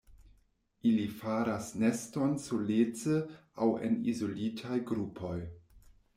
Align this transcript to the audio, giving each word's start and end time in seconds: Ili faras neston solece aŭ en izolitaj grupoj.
Ili 0.91 1.03
faras 1.19 1.67
neston 1.83 2.33
solece 2.47 3.19
aŭ 3.67 3.69
en 3.91 4.01
izolitaj 4.15 4.81
grupoj. 4.95 5.37